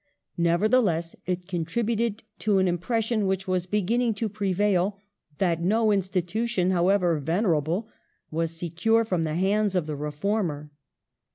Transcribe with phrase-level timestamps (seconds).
[0.39, 4.97] Nevertheless, it contributed to an impression which was beginning to prevail
[5.37, 7.87] that no institution, however venerable,
[8.31, 10.71] was secure from the hands of the reformer.